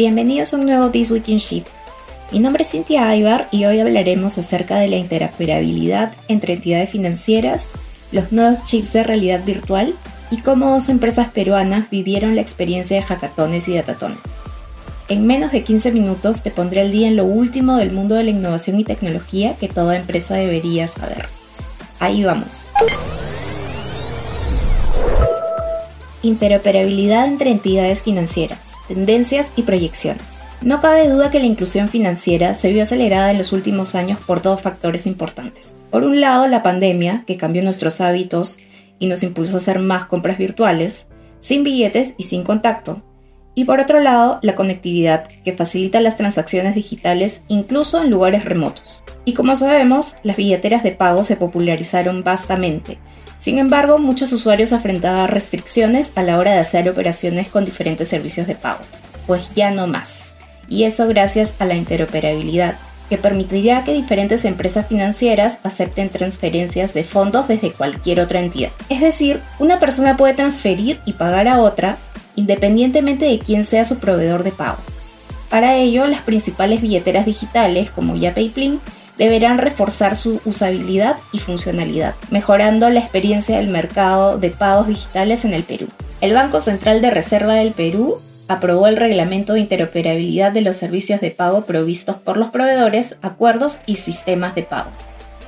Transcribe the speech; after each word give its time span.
Bienvenidos 0.00 0.54
a 0.54 0.56
un 0.56 0.64
nuevo 0.64 0.90
This 0.90 1.10
Week 1.10 1.28
in 1.28 1.36
Shift. 1.36 1.68
Mi 2.32 2.38
nombre 2.38 2.62
es 2.62 2.70
Cintia 2.70 3.10
Aybar 3.10 3.48
y 3.50 3.66
hoy 3.66 3.80
hablaremos 3.80 4.38
acerca 4.38 4.78
de 4.78 4.88
la 4.88 4.96
interoperabilidad 4.96 6.12
entre 6.26 6.54
entidades 6.54 6.88
financieras, 6.88 7.66
los 8.10 8.32
nuevos 8.32 8.64
chips 8.64 8.94
de 8.94 9.02
realidad 9.02 9.44
virtual 9.44 9.94
y 10.30 10.38
cómo 10.38 10.70
dos 10.70 10.88
empresas 10.88 11.28
peruanas 11.28 11.90
vivieron 11.90 12.34
la 12.34 12.40
experiencia 12.40 12.96
de 12.96 13.02
hackatones 13.02 13.68
y 13.68 13.74
datatones. 13.74 14.22
En 15.10 15.26
menos 15.26 15.52
de 15.52 15.64
15 15.64 15.92
minutos 15.92 16.42
te 16.42 16.50
pondré 16.50 16.80
al 16.80 16.92
día 16.92 17.06
en 17.06 17.16
lo 17.16 17.26
último 17.26 17.76
del 17.76 17.92
mundo 17.92 18.14
de 18.14 18.24
la 18.24 18.30
innovación 18.30 18.80
y 18.80 18.84
tecnología 18.84 19.56
que 19.56 19.68
toda 19.68 19.98
empresa 19.98 20.32
debería 20.32 20.88
saber. 20.88 21.28
Ahí 21.98 22.24
vamos. 22.24 22.66
Interoperabilidad 26.22 27.26
entre 27.26 27.50
entidades 27.50 28.02
financieras, 28.02 28.69
tendencias 28.90 29.52
y 29.54 29.62
proyecciones. 29.62 30.40
No 30.62 30.80
cabe 30.80 31.08
duda 31.08 31.30
que 31.30 31.38
la 31.38 31.46
inclusión 31.46 31.88
financiera 31.88 32.54
se 32.54 32.70
vio 32.70 32.82
acelerada 32.82 33.30
en 33.30 33.38
los 33.38 33.52
últimos 33.52 33.94
años 33.94 34.18
por 34.26 34.42
dos 34.42 34.60
factores 34.60 35.06
importantes. 35.06 35.76
Por 35.92 36.02
un 36.02 36.20
lado, 36.20 36.48
la 36.48 36.64
pandemia, 36.64 37.22
que 37.24 37.36
cambió 37.36 37.62
nuestros 37.62 38.00
hábitos 38.00 38.58
y 38.98 39.06
nos 39.06 39.22
impulsó 39.22 39.54
a 39.54 39.56
hacer 39.58 39.78
más 39.78 40.06
compras 40.06 40.38
virtuales, 40.38 41.06
sin 41.38 41.62
billetes 41.62 42.14
y 42.18 42.24
sin 42.24 42.42
contacto. 42.42 43.00
Y 43.60 43.66
por 43.66 43.78
otro 43.78 44.00
lado, 44.00 44.38
la 44.40 44.54
conectividad, 44.54 45.28
que 45.44 45.52
facilita 45.52 46.00
las 46.00 46.16
transacciones 46.16 46.74
digitales 46.74 47.42
incluso 47.46 48.02
en 48.02 48.08
lugares 48.08 48.46
remotos. 48.46 49.04
Y 49.26 49.34
como 49.34 49.54
sabemos, 49.54 50.16
las 50.22 50.38
billeteras 50.38 50.82
de 50.82 50.92
pago 50.92 51.24
se 51.24 51.36
popularizaron 51.36 52.24
vastamente. 52.24 52.96
Sin 53.38 53.58
embargo, 53.58 53.98
muchos 53.98 54.32
usuarios 54.32 54.72
afrontaban 54.72 55.28
restricciones 55.28 56.12
a 56.14 56.22
la 56.22 56.38
hora 56.38 56.52
de 56.52 56.60
hacer 56.60 56.88
operaciones 56.88 57.48
con 57.48 57.66
diferentes 57.66 58.08
servicios 58.08 58.46
de 58.46 58.54
pago. 58.54 58.80
Pues 59.26 59.52
ya 59.52 59.70
no 59.70 59.86
más. 59.86 60.34
Y 60.66 60.84
eso 60.84 61.06
gracias 61.06 61.52
a 61.58 61.66
la 61.66 61.74
interoperabilidad, 61.74 62.76
que 63.10 63.18
permitirá 63.18 63.84
que 63.84 63.92
diferentes 63.92 64.46
empresas 64.46 64.86
financieras 64.86 65.58
acepten 65.64 66.08
transferencias 66.08 66.94
de 66.94 67.04
fondos 67.04 67.46
desde 67.46 67.72
cualquier 67.72 68.20
otra 68.20 68.40
entidad. 68.40 68.70
Es 68.88 69.02
decir, 69.02 69.42
una 69.58 69.78
persona 69.78 70.16
puede 70.16 70.32
transferir 70.32 70.98
y 71.04 71.12
pagar 71.12 71.46
a 71.46 71.60
otra 71.60 71.98
independientemente 72.40 73.26
de 73.26 73.38
quién 73.38 73.64
sea 73.64 73.84
su 73.84 73.98
proveedor 73.98 74.42
de 74.42 74.52
pago. 74.52 74.78
Para 75.50 75.76
ello, 75.76 76.06
las 76.06 76.22
principales 76.22 76.80
billeteras 76.80 77.26
digitales 77.26 77.90
como 77.90 78.16
YaPayPlin 78.16 78.80
deberán 79.18 79.58
reforzar 79.58 80.16
su 80.16 80.40
usabilidad 80.46 81.16
y 81.32 81.38
funcionalidad, 81.38 82.14
mejorando 82.30 82.88
la 82.88 83.00
experiencia 83.00 83.58
del 83.58 83.68
mercado 83.68 84.38
de 84.38 84.50
pagos 84.50 84.86
digitales 84.86 85.44
en 85.44 85.52
el 85.52 85.64
Perú. 85.64 85.88
El 86.22 86.32
Banco 86.32 86.60
Central 86.60 87.02
de 87.02 87.10
Reserva 87.10 87.54
del 87.54 87.72
Perú 87.72 88.18
aprobó 88.48 88.86
el 88.86 88.96
reglamento 88.96 89.52
de 89.52 89.60
interoperabilidad 89.60 90.52
de 90.52 90.62
los 90.62 90.76
servicios 90.76 91.20
de 91.20 91.30
pago 91.30 91.66
provistos 91.66 92.16
por 92.16 92.38
los 92.38 92.48
proveedores, 92.48 93.16
acuerdos 93.20 93.80
y 93.84 93.96
sistemas 93.96 94.54
de 94.54 94.62
pago. 94.62 94.90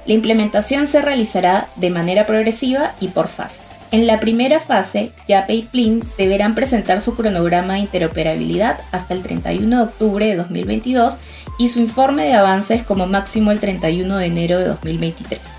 La 0.05 0.15
implementación 0.15 0.87
se 0.87 1.01
realizará 1.01 1.69
de 1.77 1.91
manera 1.91 2.27
progresiva 2.27 2.95
y 3.01 3.09
por 3.09 3.29
fases. 3.29 3.72
En 3.93 4.07
la 4.07 4.21
primera 4.21 4.59
fase, 4.59 5.13
Yape 5.29 5.67
y 5.71 6.01
deberán 6.17 6.55
presentar 6.55 7.03
su 7.03 7.15
cronograma 7.15 7.75
de 7.75 7.81
interoperabilidad 7.81 8.81
hasta 8.91 9.13
el 9.13 9.23
31 9.23 9.77
de 9.77 9.83
octubre 9.83 10.27
de 10.27 10.37
2022 10.37 11.19
y 11.59 11.69
su 11.69 11.79
informe 11.79 12.25
de 12.25 12.33
avances 12.33 12.83
como 12.83 13.07
máximo 13.07 13.51
el 13.51 13.61
31 13.61 14.17
de 14.17 14.27
enero 14.27 14.59
de 14.59 14.65
2023 14.65 15.59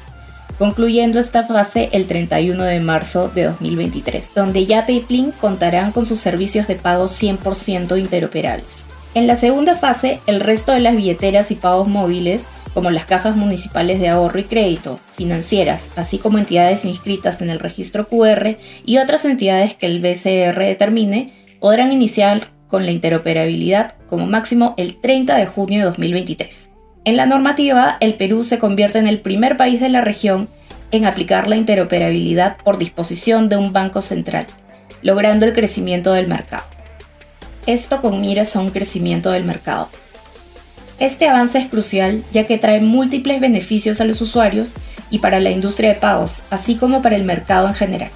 concluyendo 0.58 1.20
esta 1.20 1.44
fase 1.44 1.90
el 1.94 2.08
31 2.08 2.64
de 2.64 2.80
marzo 2.80 3.28
de 3.28 3.44
2023, 3.46 4.34
donde 4.34 4.66
ya 4.66 4.86
PayPlin 4.86 5.32
contarán 5.32 5.92
con 5.92 6.06
sus 6.06 6.20
servicios 6.20 6.68
de 6.68 6.76
pago 6.76 7.06
100% 7.06 8.00
interoperables. 8.00 8.86
En 9.14 9.28
la 9.28 9.36
segunda 9.36 9.76
fase, 9.76 10.22
el 10.26 10.40
resto 10.40 10.72
de 10.72 10.80
las 10.80 10.96
billeteras 10.96 11.52
y 11.52 11.56
pagos 11.56 11.88
móviles, 11.88 12.46
como 12.74 12.92
las 12.92 13.06
cajas 13.06 13.36
municipales 13.36 14.00
de 14.00 14.10
ahorro 14.10 14.40
y 14.40 14.44
crédito, 14.44 15.00
financieras, 15.16 15.90
así 15.96 16.18
como 16.18 16.38
entidades 16.38 16.86
inscritas 16.86 17.42
en 17.42 17.50
el 17.50 17.60
registro 17.60 18.08
QR 18.08 18.58
y 18.86 18.98
otras 18.98 19.26
entidades 19.26 19.76
que 19.76 19.86
el 19.86 20.00
BCR 20.00 20.60
determine, 20.60 21.34
podrán 21.60 21.92
iniciar 21.92 22.52
con 22.68 22.86
la 22.86 22.92
interoperabilidad 22.92 23.96
como 24.10 24.26
máximo 24.26 24.74
el 24.78 25.00
30 25.00 25.38
de 25.38 25.46
junio 25.46 25.80
de 25.80 25.86
2023. 25.86 26.72
En 27.06 27.18
la 27.18 27.26
normativa, 27.26 27.98
el 28.00 28.16
Perú 28.16 28.44
se 28.44 28.60
convierte 28.60 28.98
en 28.98 29.08
el 29.08 29.20
primer 29.20 29.58
país 29.58 29.80
de 29.80 29.90
la 29.90 30.02
región 30.02 30.50
en 30.92 31.06
aplicar 31.06 31.48
la 31.48 31.56
interoperabilidad 31.56 32.58
por 32.58 32.78
disposición 32.78 33.50
de 33.50 33.58
un 33.58 33.74
banco 33.74 34.02
central, 34.02 34.48
logrando 35.02 35.46
el 35.46 35.54
crecimiento 35.54 36.14
del 36.14 36.28
mercado. 36.28 36.64
Esto 37.66 38.02
con 38.02 38.22
miras 38.22 38.56
a 38.56 38.60
un 38.60 38.72
crecimiento 38.72 39.32
del 39.32 39.44
mercado. 39.44 39.90
Este 41.00 41.28
avance 41.28 41.60
es 41.60 41.66
crucial 41.66 42.24
ya 42.32 42.46
que 42.46 42.58
trae 42.58 42.80
múltiples 42.80 43.42
beneficios 43.42 44.00
a 44.02 44.06
los 44.06 44.22
usuarios 44.22 44.74
y 45.10 45.20
para 45.20 45.40
la 45.40 45.50
industria 45.50 45.90
de 45.90 46.00
pagos, 46.00 46.44
así 46.50 46.76
como 46.76 47.02
para 47.02 47.16
el 47.16 47.24
mercado 47.24 47.68
en 47.68 47.74
general. 47.74 48.12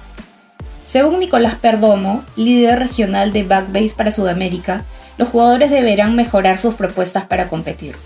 Según 0.88 1.18
Nicolás 1.18 1.56
Perdomo, 1.56 2.24
líder 2.36 2.78
regional 2.78 3.32
de 3.32 3.42
Backbase 3.42 3.94
para 3.96 4.12
Sudamérica, 4.12 4.84
los 5.18 5.28
jugadores 5.28 5.70
deberán 5.70 6.16
mejorar 6.16 6.58
sus 6.58 6.74
propuestas 6.74 7.24
para 7.24 7.48
competir 7.48 7.96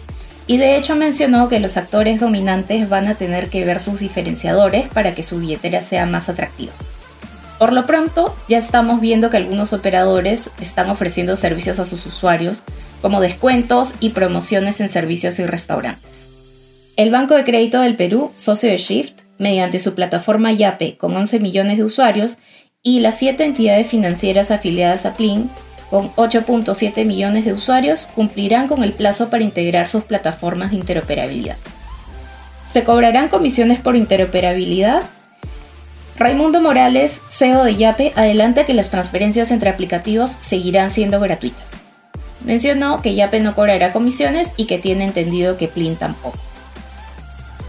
y 0.46 0.58
de 0.58 0.76
hecho 0.76 0.96
mencionó 0.96 1.48
que 1.48 1.60
los 1.60 1.76
actores 1.76 2.20
dominantes 2.20 2.88
van 2.88 3.06
a 3.06 3.14
tener 3.14 3.48
que 3.48 3.64
ver 3.64 3.80
sus 3.80 4.00
diferenciadores 4.00 4.88
para 4.88 5.14
que 5.14 5.22
su 5.22 5.38
billetera 5.38 5.80
sea 5.80 6.06
más 6.06 6.28
atractiva. 6.28 6.72
Por 7.62 7.72
lo 7.72 7.86
pronto, 7.86 8.34
ya 8.48 8.58
estamos 8.58 9.00
viendo 9.00 9.30
que 9.30 9.36
algunos 9.36 9.72
operadores 9.72 10.50
están 10.60 10.90
ofreciendo 10.90 11.36
servicios 11.36 11.78
a 11.78 11.84
sus 11.84 12.04
usuarios, 12.06 12.64
como 13.00 13.20
descuentos 13.20 13.94
y 14.00 14.08
promociones 14.08 14.80
en 14.80 14.88
servicios 14.88 15.38
y 15.38 15.46
restaurantes. 15.46 16.30
El 16.96 17.12
Banco 17.12 17.36
de 17.36 17.44
Crédito 17.44 17.80
del 17.80 17.94
Perú, 17.94 18.32
socio 18.34 18.68
de 18.68 18.78
Shift, 18.78 19.20
mediante 19.38 19.78
su 19.78 19.94
plataforma 19.94 20.50
Yape 20.50 20.96
con 20.96 21.16
11 21.16 21.38
millones 21.38 21.76
de 21.76 21.84
usuarios, 21.84 22.38
y 22.82 22.98
las 22.98 23.18
7 23.18 23.44
entidades 23.44 23.86
financieras 23.86 24.50
afiliadas 24.50 25.06
a 25.06 25.14
Plin, 25.14 25.48
con 25.88 26.12
8.7 26.16 27.04
millones 27.04 27.44
de 27.44 27.52
usuarios, 27.52 28.08
cumplirán 28.12 28.66
con 28.66 28.82
el 28.82 28.92
plazo 28.92 29.30
para 29.30 29.44
integrar 29.44 29.86
sus 29.86 30.02
plataformas 30.02 30.72
de 30.72 30.78
interoperabilidad. 30.78 31.58
¿Se 32.72 32.82
cobrarán 32.82 33.28
comisiones 33.28 33.78
por 33.78 33.94
interoperabilidad? 33.94 35.04
Raimundo 36.16 36.60
Morales, 36.60 37.20
CEO 37.30 37.64
de 37.64 37.76
Yape, 37.76 38.12
adelanta 38.16 38.66
que 38.66 38.74
las 38.74 38.90
transferencias 38.90 39.50
entre 39.50 39.70
aplicativos 39.70 40.36
seguirán 40.40 40.90
siendo 40.90 41.18
gratuitas. 41.20 41.80
Mencionó 42.44 43.00
que 43.00 43.14
Yape 43.14 43.40
no 43.40 43.54
cobrará 43.54 43.92
comisiones 43.92 44.52
y 44.56 44.66
que 44.66 44.78
tiene 44.78 45.04
entendido 45.04 45.56
que 45.56 45.68
Plin 45.68 45.96
tampoco. 45.96 46.38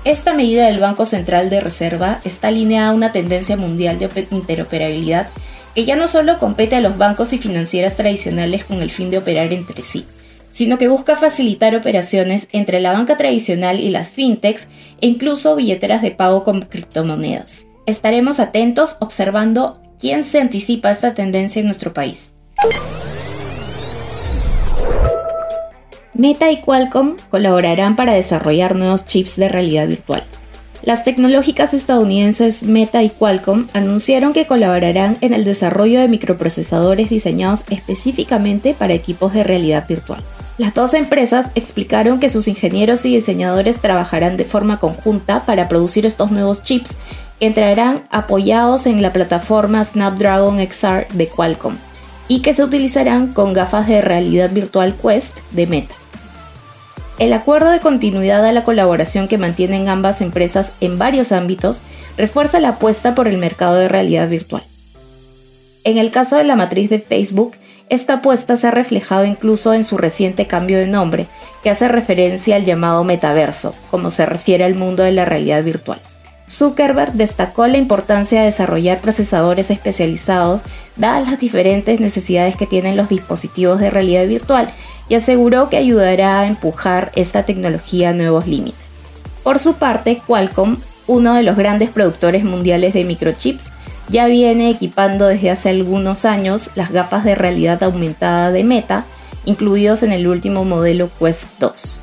Esta 0.04 0.34
medida 0.34 0.66
del 0.66 0.80
Banco 0.80 1.06
Central 1.06 1.50
de 1.50 1.62
Reserva 1.62 2.20
está 2.26 2.50
alineada 2.50 2.90
a 2.90 2.94
una 2.94 3.14
tendencia 3.14 3.56
mundial 3.56 4.00
de 4.00 4.28
interoperabilidad 4.32 5.30
que 5.74 5.86
ya 5.86 5.96
no 5.96 6.10
solo 6.10 6.38
compete 6.38 6.76
a 6.76 6.82
los 6.82 6.98
bancos 6.98 7.32
y 7.32 7.38
financieras 7.38 7.96
tradicionales 7.96 8.66
con 8.66 8.82
el 8.82 8.92
fin 8.92 9.10
de 9.10 9.20
operar 9.20 9.54
entre 9.54 9.82
sí, 9.82 10.06
sino 10.52 10.78
que 10.78 10.90
busca 10.90 11.16
facilitar 11.16 11.76
operaciones 11.76 12.48
entre 12.52 12.82
la 12.82 12.92
banca 12.92 13.16
tradicional 13.16 13.80
y 13.80 13.90
las 13.90 14.12
fintechs 14.12 14.68
e 15.00 15.08
incluso 15.08 15.56
billeteras 15.56 16.02
de 16.02 16.12
pago 16.12 16.44
con 16.44 16.62
criptomonedas. 16.62 17.66
Estaremos 17.86 18.40
atentos 18.40 18.96
observando 19.02 19.82
quién 20.00 20.24
se 20.24 20.40
anticipa 20.40 20.90
esta 20.90 21.14
tendencia 21.14 21.60
en 21.60 21.66
nuestro 21.66 21.94
país. 21.94 22.32
Meta 26.14 26.50
y 26.50 26.62
Qualcomm 26.62 27.18
colaborarán 27.30 27.98
para 27.98 28.14
desarrollar 28.14 28.76
nuevos 28.76 29.06
chips 29.06 29.36
de 29.36 29.50
realidad 29.50 29.88
virtual. 29.88 30.24
Las 30.82 31.04
tecnológicas 31.04 31.74
estadounidenses 31.74 32.64
Meta 32.64 33.04
y 33.04 33.10
Qualcomm 33.10 33.68
anunciaron 33.74 34.32
que 34.32 34.48
colaborarán 34.48 35.18
en 35.20 35.34
el 35.34 35.44
desarrollo 35.44 36.00
de 36.00 36.08
microprocesadores 36.08 37.10
diseñados 37.10 37.66
específicamente 37.70 38.74
para 38.74 38.94
equipos 38.94 39.34
de 39.34 39.44
realidad 39.44 39.86
virtual. 39.88 40.24
Las 40.60 40.76
dos 40.76 40.94
empresas 40.94 41.50
explicaron 41.56 42.20
que 42.20 42.30
sus 42.30 42.48
ingenieros 42.48 43.06
y 43.06 43.16
diseñadores 43.16 43.80
trabajarán 43.80 44.38
de 44.38 44.46
forma 44.46 44.78
conjunta 44.78 45.48
para 45.48 45.68
producir 45.68 46.06
estos 46.06 46.30
nuevos 46.30 46.62
chips 46.62 46.96
entrarán 47.40 48.04
apoyados 48.10 48.86
en 48.86 49.02
la 49.02 49.12
plataforma 49.12 49.84
Snapdragon 49.84 50.60
XR 50.60 51.08
de 51.14 51.28
Qualcomm 51.28 51.78
y 52.28 52.42
que 52.42 52.54
se 52.54 52.64
utilizarán 52.64 53.34
con 53.34 53.54
gafas 53.54 53.88
de 53.88 54.02
realidad 54.02 54.52
virtual 54.52 54.96
Quest 54.96 55.40
de 55.52 55.68
Meta. 55.68 55.96
El 57.20 57.32
acuerdo 57.34 57.70
de 57.70 57.80
continuidad 57.80 58.44
a 58.46 58.52
la 58.52 58.64
colaboración 58.64 59.28
que 59.28 59.38
mantienen 59.38 59.88
ambas 59.88 60.22
empresas 60.22 60.74
en 60.82 60.98
varios 60.98 61.32
ámbitos 61.32 61.82
refuerza 62.18 62.60
la 62.60 62.70
apuesta 62.70 63.14
por 63.14 63.28
el 63.28 63.38
mercado 63.38 63.76
de 63.76 63.88
realidad 63.88 64.28
virtual. 64.28 64.64
En 65.84 65.98
el 65.98 66.12
caso 66.12 66.38
de 66.38 66.46
la 66.46 66.56
matriz 66.56 66.90
de 66.90 67.00
Facebook, 67.00 67.58
esta 67.90 68.16
apuesta 68.16 68.56
se 68.56 68.68
ha 68.68 68.72
reflejado 68.72 69.26
incluso 69.26 69.74
en 69.74 69.84
su 69.84 69.98
reciente 69.98 70.48
cambio 70.48 70.78
de 70.78 70.88
nombre, 70.88 71.28
que 71.62 71.70
hace 71.70 71.88
referencia 71.90 72.56
al 72.56 72.64
llamado 72.64 73.04
metaverso, 73.04 73.76
como 73.92 74.10
se 74.10 74.26
refiere 74.26 74.64
al 74.64 74.76
mundo 74.76 75.04
de 75.04 75.12
la 75.12 75.26
realidad 75.26 75.64
virtual. 75.64 76.02
Zuckerberg 76.50 77.14
destacó 77.14 77.68
la 77.68 77.78
importancia 77.78 78.40
de 78.40 78.46
desarrollar 78.46 79.00
procesadores 79.00 79.72
especializados 79.72 80.64
dadas 80.96 81.32
las 81.32 81.40
diferentes 81.40 82.00
necesidades 82.00 82.56
que 82.56 82.68
tienen 82.68 82.98
los 82.98 83.10
dispositivos 83.10 83.80
de 83.80 83.90
realidad 83.90 84.28
virtual 84.28 84.70
y 85.10 85.16
aseguró 85.16 85.70
que 85.70 85.78
ayudará 85.78 86.42
a 86.42 86.48
empujar 86.48 87.12
esta 87.16 87.44
tecnología 87.44 88.10
a 88.10 88.14
nuevos 88.14 88.48
límites. 88.48 88.84
Por 89.44 89.60
su 89.60 89.76
parte, 89.76 90.22
Qualcomm, 90.26 90.78
uno 91.08 91.34
de 91.34 91.44
los 91.44 91.58
grandes 91.58 91.90
productores 91.90 92.44
mundiales 92.44 92.94
de 92.94 93.04
microchips, 93.04 93.72
ya 94.10 94.28
viene 94.28 94.70
equipando 94.70 95.28
desde 95.28 95.50
hace 95.50 95.70
algunos 95.70 96.26
años 96.26 96.70
las 96.76 96.92
gafas 96.92 97.24
de 97.24 97.36
realidad 97.36 97.84
aumentada 97.84 98.52
de 98.52 98.64
Meta, 98.64 99.06
incluidos 99.46 100.04
en 100.04 100.12
el 100.12 100.28
último 100.28 100.66
modelo 100.66 101.10
Quest 101.20 101.48
2. 101.60 102.00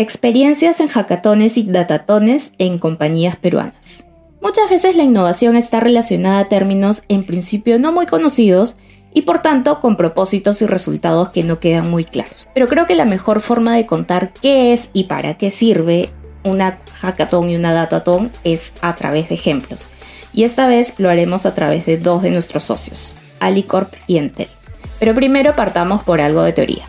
Experiencias 0.00 0.78
en 0.78 0.86
hackatones 0.86 1.56
y 1.56 1.64
datatones 1.64 2.52
en 2.58 2.78
compañías 2.78 3.34
peruanas. 3.34 4.06
Muchas 4.40 4.70
veces 4.70 4.94
la 4.94 5.02
innovación 5.02 5.56
está 5.56 5.80
relacionada 5.80 6.38
a 6.38 6.48
términos 6.48 7.02
en 7.08 7.24
principio 7.24 7.80
no 7.80 7.90
muy 7.90 8.06
conocidos 8.06 8.76
y 9.12 9.22
por 9.22 9.40
tanto 9.40 9.80
con 9.80 9.96
propósitos 9.96 10.62
y 10.62 10.66
resultados 10.66 11.30
que 11.30 11.42
no 11.42 11.58
quedan 11.58 11.90
muy 11.90 12.04
claros. 12.04 12.48
Pero 12.54 12.68
creo 12.68 12.86
que 12.86 12.94
la 12.94 13.06
mejor 13.06 13.40
forma 13.40 13.74
de 13.74 13.86
contar 13.86 14.32
qué 14.40 14.72
es 14.72 14.88
y 14.92 15.04
para 15.04 15.34
qué 15.34 15.50
sirve 15.50 16.10
una 16.44 16.78
hackathon 16.94 17.48
y 17.48 17.56
una 17.56 17.72
datathon 17.72 18.30
es 18.44 18.74
a 18.80 18.92
través 18.92 19.28
de 19.28 19.34
ejemplos. 19.34 19.90
Y 20.32 20.44
esta 20.44 20.68
vez 20.68 20.94
lo 20.98 21.10
haremos 21.10 21.44
a 21.44 21.54
través 21.54 21.86
de 21.86 21.96
dos 21.96 22.22
de 22.22 22.30
nuestros 22.30 22.62
socios, 22.62 23.16
Alicorp 23.40 23.92
y 24.06 24.18
Entel. 24.18 24.48
Pero 25.00 25.12
primero 25.12 25.56
partamos 25.56 26.04
por 26.04 26.20
algo 26.20 26.44
de 26.44 26.52
teoría. 26.52 26.88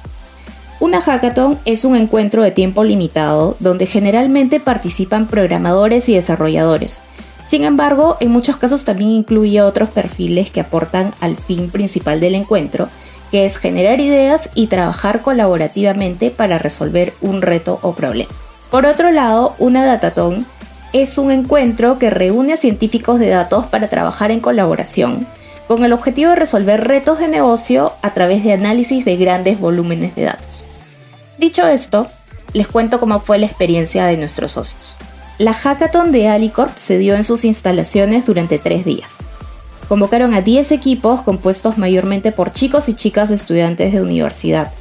Una 0.79 1.01
hackathon 1.01 1.59
es 1.65 1.85
un 1.85 1.95
encuentro 1.95 2.41
de 2.41 2.51
tiempo 2.51 2.83
limitado 2.83 3.57
donde 3.59 3.85
generalmente 3.85 4.59
participan 4.59 5.27
programadores 5.27 6.07
y 6.09 6.15
desarrolladores 6.15 7.03
sin 7.49 7.63
embargo, 7.63 8.15
en 8.19 8.29
muchos 8.29 8.57
casos 8.57 8.85
también 8.85 9.09
incluye 9.09 9.63
otros 9.63 9.89
perfiles 9.89 10.51
que 10.51 10.59
aportan 10.59 11.15
al 11.19 11.35
fin 11.35 11.71
principal 11.71 12.19
del 12.19 12.35
encuentro, 12.35 12.89
que 13.31 13.43
es 13.43 13.57
generar 13.57 13.99
ideas 13.99 14.51
y 14.53 14.67
trabajar 14.67 15.23
colaborativamente 15.23 16.29
para 16.29 16.59
resolver 16.59 17.15
un 17.21 17.41
reto 17.41 17.79
o 17.81 17.95
problema. 17.95 18.29
Por 18.69 18.85
otro 18.85 19.09
lado, 19.09 19.55
una 19.57 19.83
datatón 19.83 20.45
es 20.93 21.17
un 21.17 21.31
encuentro 21.31 21.97
que 21.97 22.11
reúne 22.11 22.53
a 22.53 22.55
científicos 22.55 23.17
de 23.17 23.29
datos 23.29 23.65
para 23.65 23.87
trabajar 23.87 24.29
en 24.29 24.41
colaboración, 24.41 25.25
con 25.67 25.83
el 25.83 25.91
objetivo 25.91 26.29
de 26.29 26.35
resolver 26.35 26.87
retos 26.87 27.17
de 27.17 27.29
negocio 27.29 27.93
a 28.03 28.13
través 28.13 28.43
de 28.43 28.53
análisis 28.53 29.05
de 29.05 29.17
grandes 29.17 29.59
volúmenes 29.59 30.13
de 30.13 30.25
datos. 30.25 30.68
Dicho 31.39 31.65
esto, 31.65 32.05
les 32.51 32.67
cuento 32.67 32.99
cómo 32.99 33.21
fue 33.21 33.37
la 33.37 33.45
experiencia 33.45 34.05
de 34.05 34.17
nuestros 34.17 34.51
socios. 34.51 34.97
La 35.37 35.53
hackathon 35.53 36.11
de 36.11 36.27
Alicorp 36.27 36.75
se 36.75 36.97
dio 36.97 37.15
en 37.15 37.23
sus 37.23 37.45
instalaciones 37.45 38.25
durante 38.25 38.59
tres 38.59 38.83
días. 38.83 39.31
Convocaron 39.87 40.33
a 40.33 40.41
10 40.41 40.73
equipos 40.73 41.21
compuestos 41.21 41.77
mayormente 41.77 42.33
por 42.33 42.51
chicos 42.51 42.89
y 42.89 42.93
chicas 42.93 43.31
estudiantes 43.31 43.93
de 43.93 44.01
universidad, 44.01 44.73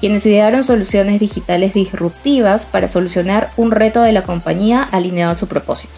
quienes 0.00 0.24
idearon 0.24 0.62
soluciones 0.62 1.20
digitales 1.20 1.74
disruptivas 1.74 2.66
para 2.66 2.88
solucionar 2.88 3.50
un 3.58 3.70
reto 3.70 4.00
de 4.00 4.12
la 4.12 4.22
compañía 4.22 4.82
alineado 4.82 5.32
a 5.32 5.34
su 5.34 5.48
propósito. 5.48 5.92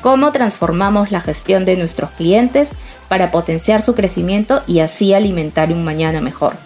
Cómo 0.00 0.32
transformamos 0.32 1.12
la 1.12 1.20
gestión 1.20 1.64
de 1.64 1.76
nuestros 1.76 2.10
clientes 2.10 2.70
para 3.06 3.30
potenciar 3.30 3.82
su 3.82 3.94
crecimiento 3.94 4.64
y 4.66 4.80
así 4.80 5.14
alimentar 5.14 5.70
un 5.70 5.84
mañana 5.84 6.20
mejor. 6.20 6.56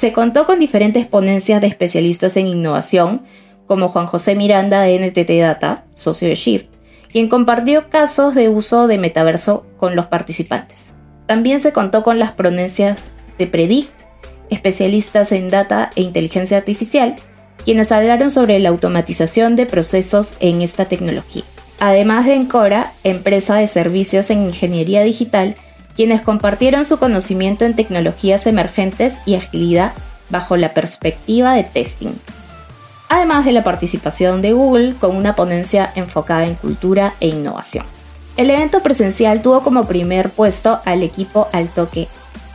Se 0.00 0.14
contó 0.14 0.46
con 0.46 0.58
diferentes 0.58 1.04
ponencias 1.04 1.60
de 1.60 1.66
especialistas 1.66 2.38
en 2.38 2.46
innovación, 2.46 3.20
como 3.66 3.88
Juan 3.88 4.06
José 4.06 4.34
Miranda 4.34 4.80
de 4.80 4.98
NTT 4.98 5.30
Data, 5.42 5.84
socio 5.92 6.26
de 6.26 6.36
Shift, 6.36 6.68
quien 7.12 7.28
compartió 7.28 7.86
casos 7.90 8.34
de 8.34 8.48
uso 8.48 8.86
de 8.86 8.96
metaverso 8.96 9.66
con 9.76 9.96
los 9.96 10.06
participantes. 10.06 10.94
También 11.26 11.60
se 11.60 11.74
contó 11.74 12.02
con 12.02 12.18
las 12.18 12.32
ponencias 12.32 13.12
de 13.36 13.46
Predict, 13.46 14.04
especialistas 14.48 15.32
en 15.32 15.50
data 15.50 15.90
e 15.94 16.00
inteligencia 16.00 16.56
artificial, 16.56 17.16
quienes 17.62 17.92
hablaron 17.92 18.30
sobre 18.30 18.58
la 18.58 18.70
automatización 18.70 19.54
de 19.54 19.66
procesos 19.66 20.34
en 20.40 20.62
esta 20.62 20.86
tecnología. 20.86 21.44
Además 21.78 22.24
de 22.24 22.36
Encora, 22.36 22.94
empresa 23.04 23.56
de 23.56 23.66
servicios 23.66 24.30
en 24.30 24.40
ingeniería 24.46 25.02
digital, 25.02 25.56
quienes 25.94 26.22
compartieron 26.22 26.84
su 26.84 26.98
conocimiento 26.98 27.64
en 27.64 27.74
tecnologías 27.74 28.46
emergentes 28.46 29.18
y 29.26 29.34
agilidad 29.34 29.92
bajo 30.28 30.56
la 30.56 30.74
perspectiva 30.74 31.54
de 31.54 31.64
testing 31.64 32.14
además 33.10 33.44
de 33.44 33.52
la 33.52 33.64
participación 33.64 34.40
de 34.40 34.52
Google 34.52 34.94
con 34.94 35.16
una 35.16 35.34
ponencia 35.34 35.92
enfocada 35.96 36.46
en 36.46 36.54
cultura 36.54 37.14
e 37.20 37.26
innovación. 37.26 37.84
El 38.36 38.48
evento 38.48 38.82
presencial 38.82 39.42
tuvo 39.42 39.62
como 39.62 39.86
primer 39.86 40.30
puesto 40.30 40.80
al 40.84 41.02
equipo 41.02 41.48
Altoque, 41.52 42.08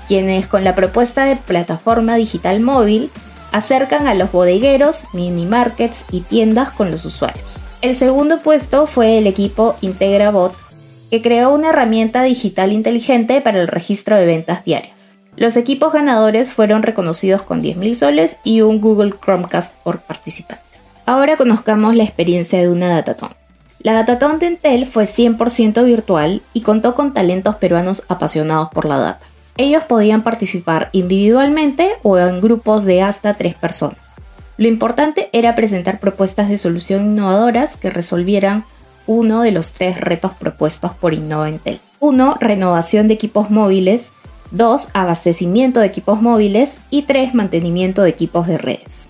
quienes 0.08 0.48
con 0.48 0.64
la 0.64 0.74
propuesta 0.74 1.26
de 1.26 1.36
plataforma 1.36 2.16
digital 2.16 2.62
móvil 2.62 3.12
acercan 3.52 4.08
a 4.08 4.16
los 4.16 4.32
bodegueros, 4.32 5.06
mini 5.12 5.46
markets 5.46 6.06
y 6.10 6.22
tiendas 6.22 6.72
con 6.72 6.90
los 6.90 7.04
usuarios. 7.04 7.58
El 7.82 7.94
segundo 7.94 8.40
puesto 8.40 8.88
fue 8.88 9.18
el 9.18 9.28
equipo 9.28 9.76
IntegraBot, 9.82 10.56
creó 11.22 11.54
una 11.54 11.70
herramienta 11.70 12.24
digital 12.24 12.72
inteligente 12.72 13.42
para 13.42 13.62
el 13.62 13.68
registro 13.68 14.18
de 14.18 14.26
ventas 14.26 14.64
diarias. 14.66 15.18
Los 15.36 15.58
equipos 15.58 15.92
ganadores 15.92 16.54
fueron 16.54 16.84
reconocidos 16.84 17.42
con 17.42 17.62
10.000 17.62 17.94
soles 17.94 18.38
y 18.44 18.62
un 18.62 18.80
Google 18.80 19.14
Chromecast 19.22 19.74
por 19.84 20.00
participante. 20.00 20.64
Ahora 21.06 21.36
conozcamos 21.38 21.96
la 21.96 22.04
experiencia 22.04 22.60
de 22.60 22.70
una 22.70 22.90
Dataton. 22.90 23.30
La 23.80 23.94
Dataton 23.94 24.40
de 24.40 24.48
Intel 24.48 24.86
fue 24.88 25.04
100% 25.04 25.86
virtual 25.86 26.42
y 26.54 26.62
contó 26.62 26.96
con 26.96 27.14
talentos 27.14 27.56
peruanos 27.56 28.04
apasionados 28.08 28.70
por 28.70 28.86
la 28.86 28.98
data. 28.98 29.28
Ellos 29.58 29.84
podían 29.84 30.24
participar 30.24 30.90
individualmente 30.92 31.92
o 32.02 32.18
en 32.18 32.42
grupos 32.42 32.86
de 32.86 33.04
hasta 33.04 33.36
tres 33.36 33.56
personas. 33.56 34.16
Lo 34.58 34.68
importante 34.68 35.30
era 35.34 35.54
presentar 35.54 36.00
propuestas 36.00 36.50
de 36.50 36.58
solución 36.58 37.06
innovadoras 37.06 37.78
que 37.78 37.90
resolvieran 37.90 38.66
uno 39.08 39.42
de 39.42 39.52
los 39.52 39.74
tres 39.74 40.00
retos 40.00 40.34
propuestos 40.34 40.94
por 40.94 41.14
Innova 41.14 41.50
Intel. 41.50 41.80
1. 42.00 42.38
Renovación 42.40 43.08
de 43.08 43.14
equipos 43.14 43.50
móviles 43.50 44.12
2. 44.52 44.90
Abastecimiento 44.94 45.80
de 45.80 45.88
equipos 45.88 46.22
móviles 46.22 46.78
y 46.90 47.04
3. 47.04 47.34
Mantenimiento 47.34 48.04
de 48.04 48.10
equipos 48.10 48.48
de 48.48 48.58
redes. 48.58 49.10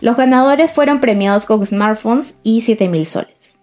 Los 0.00 0.16
ganadores 0.16 0.72
fueron 0.72 1.00
premiados 1.00 1.46
con 1.46 1.64
smartphones 1.64 2.36
y 2.42 2.60
7.000 2.60 3.04
soles. 3.04 3.56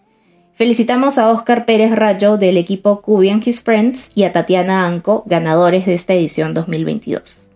Felicitamos 0.53 1.18
a 1.18 1.30
Oscar 1.30 1.66
Pérez 1.66 1.92
Rayo 1.95 2.37
del 2.37 2.57
equipo 2.57 3.02
Cubi 3.02 3.30
and 3.30 3.45
His 3.47 3.61
Friends 3.61 4.09
y 4.16 4.23
a 4.23 4.31
Tatiana 4.31 4.85
Anco, 4.85 5.23
ganadores 5.25 5.85
de 5.85 5.94
esta 5.94 6.13
edición 6.13 6.54
2022. 6.54 7.49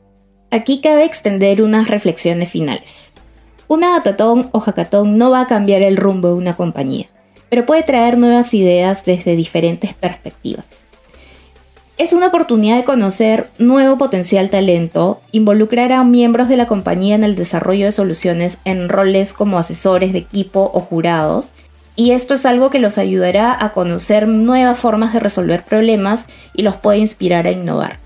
Aquí 0.52 0.82
cabe 0.82 1.04
extender 1.04 1.62
unas 1.62 1.90
reflexiones 1.90 2.50
finales. 2.50 3.14
Una 3.68 3.90
datatón 3.90 4.50
o 4.52 4.60
hackathon 4.60 5.18
no 5.18 5.32
va 5.32 5.42
a 5.42 5.48
cambiar 5.48 5.82
el 5.82 5.98
rumbo 5.98 6.28
de 6.30 6.36
una 6.36 6.56
compañía, 6.56 7.08
pero 7.54 7.68
puede 7.68 7.84
traer 7.84 8.18
nuevas 8.18 8.52
ideas 8.56 9.06
desde 9.06 9.36
diferentes 9.36 9.94
perspectivas. 9.94 10.82
Es 12.00 12.12
una 12.12 12.26
oportunidad 12.26 12.78
de 12.78 12.84
conocer 12.84 13.48
nuevo 13.60 13.96
potencial 13.96 14.50
talento, 14.50 15.22
involucrar 15.32 15.94
a 15.94 16.04
miembros 16.04 16.50
de 16.50 16.58
la 16.58 16.66
compañía 16.66 17.14
en 17.14 17.24
el 17.24 17.36
desarrollo 17.36 17.86
de 17.86 17.92
soluciones 17.92 18.58
en 18.66 18.90
roles 18.90 19.36
como 19.36 19.60
asesores 19.60 20.14
de 20.14 20.18
equipo 20.18 20.72
o 20.74 20.80
jurados, 20.80 21.52
y 21.96 22.14
esto 22.14 22.34
es 22.34 22.48
algo 22.48 22.72
que 22.72 22.80
los 22.80 22.98
ayudará 22.98 23.56
a 23.64 23.72
conocer 23.72 24.28
nuevas 24.28 24.80
formas 24.80 25.14
de 25.14 25.20
resolver 25.20 25.64
problemas 25.64 26.26
y 26.56 26.64
los 26.64 26.76
puede 26.78 26.98
inspirar 26.98 27.46
a 27.46 27.52
innovar. 27.52 28.00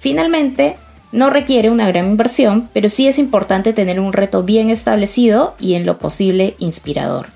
Finalmente, 0.00 0.78
no 1.12 1.30
requiere 1.30 1.70
una 1.70 1.86
gran 1.86 2.08
inversión, 2.08 2.68
pero 2.72 2.88
sí 2.88 3.06
es 3.06 3.20
importante 3.20 3.72
tener 3.72 4.00
un 4.00 4.12
reto 4.12 4.42
bien 4.42 4.68
establecido 4.68 5.54
y 5.60 5.74
en 5.74 5.86
lo 5.86 6.00
posible 6.00 6.56
inspirador. 6.58 7.28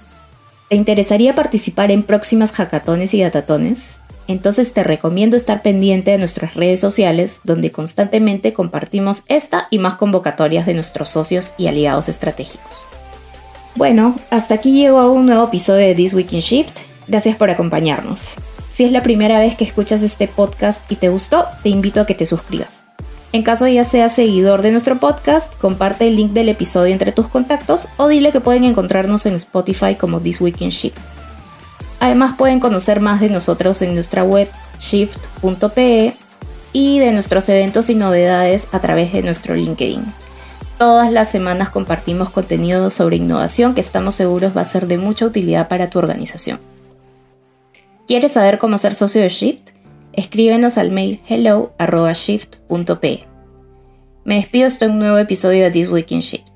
¿Te 0.68 0.76
interesaría 0.76 1.34
participar 1.34 1.90
en 1.90 2.02
próximas 2.02 2.52
hackatones 2.52 3.14
y 3.14 3.22
datatones? 3.22 4.00
entonces 4.26 4.72
te 4.72 4.84
recomiendo 4.84 5.36
estar 5.36 5.62
pendiente 5.62 6.12
de 6.12 6.18
nuestras 6.18 6.54
redes 6.54 6.80
sociales 6.80 7.40
donde 7.44 7.70
constantemente 7.70 8.52
compartimos 8.52 9.24
esta 9.26 9.68
y 9.70 9.78
más 9.78 9.96
convocatorias 9.96 10.66
de 10.66 10.74
nuestros 10.74 11.08
socios 11.08 11.54
y 11.58 11.66
aliados 11.66 12.08
estratégicos. 12.08 12.86
Bueno, 13.76 14.16
hasta 14.30 14.54
aquí 14.54 14.72
llegó 14.72 15.10
un 15.10 15.26
nuevo 15.26 15.44
episodio 15.44 15.86
de 15.86 15.94
This 15.94 16.14
Week 16.14 16.32
in 16.32 16.40
Shift. 16.40 16.78
Gracias 17.08 17.36
por 17.36 17.50
acompañarnos. 17.50 18.36
Si 18.72 18.84
es 18.84 18.92
la 18.92 19.02
primera 19.02 19.38
vez 19.38 19.56
que 19.56 19.64
escuchas 19.64 20.02
este 20.02 20.28
podcast 20.28 20.90
y 20.90 20.96
te 20.96 21.08
gustó, 21.08 21.46
te 21.62 21.68
invito 21.68 22.00
a 22.00 22.06
que 22.06 22.14
te 22.14 22.26
suscribas. 22.26 22.83
En 23.34 23.42
caso 23.42 23.66
ya 23.66 23.82
seas 23.82 24.14
seguidor 24.14 24.62
de 24.62 24.70
nuestro 24.70 25.00
podcast, 25.00 25.52
comparte 25.56 26.06
el 26.06 26.14
link 26.14 26.30
del 26.30 26.48
episodio 26.48 26.92
entre 26.92 27.10
tus 27.10 27.26
contactos 27.26 27.88
o 27.96 28.06
dile 28.06 28.30
que 28.30 28.40
pueden 28.40 28.62
encontrarnos 28.62 29.26
en 29.26 29.34
Spotify 29.34 29.96
como 29.96 30.20
This 30.20 30.40
Week 30.40 30.60
in 30.60 30.68
Shift. 30.68 30.96
Además 31.98 32.36
pueden 32.38 32.60
conocer 32.60 33.00
más 33.00 33.20
de 33.20 33.30
nosotros 33.30 33.82
en 33.82 33.92
nuestra 33.94 34.22
web 34.22 34.48
shift.pe 34.78 36.14
y 36.72 37.00
de 37.00 37.10
nuestros 37.10 37.48
eventos 37.48 37.90
y 37.90 37.96
novedades 37.96 38.68
a 38.70 38.78
través 38.78 39.12
de 39.12 39.24
nuestro 39.24 39.56
LinkedIn. 39.56 40.04
Todas 40.78 41.10
las 41.10 41.28
semanas 41.28 41.70
compartimos 41.70 42.30
contenido 42.30 42.88
sobre 42.88 43.16
innovación 43.16 43.74
que 43.74 43.80
estamos 43.80 44.14
seguros 44.14 44.56
va 44.56 44.60
a 44.60 44.64
ser 44.64 44.86
de 44.86 44.98
mucha 44.98 45.26
utilidad 45.26 45.66
para 45.66 45.90
tu 45.90 45.98
organización. 45.98 46.60
¿Quieres 48.06 48.30
saber 48.30 48.58
cómo 48.58 48.78
ser 48.78 48.94
socio 48.94 49.22
de 49.22 49.28
Shift? 49.28 49.73
Escríbenos 50.16 50.78
al 50.78 50.90
mail 50.90 51.20
hello.shift.pe. 51.28 53.24
Me 54.24 54.36
despido 54.36 54.66
hasta 54.66 54.86
un 54.86 54.98
nuevo 54.98 55.18
episodio 55.18 55.64
de 55.64 55.70
This 55.70 55.88
Week 55.88 56.10
in 56.10 56.20
Shift. 56.20 56.53